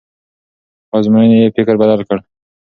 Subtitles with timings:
[0.87, 2.17] خو ازموینې یې فکر بدل کړ.